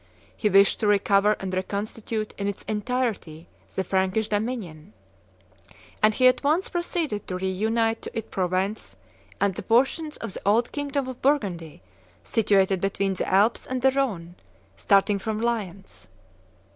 [0.35, 4.93] He wished to recover and reconstitute in its entirety the Frankish dominion;
[6.01, 8.95] and he at once proceeded to reunite to it Provence
[9.39, 11.83] and the portions of the old kingdom of Burgundy
[12.23, 14.33] situated between the Alps and the Rhone,
[14.75, 16.07] starting from Lyons.